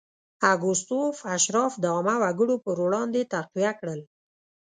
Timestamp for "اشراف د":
1.35-1.85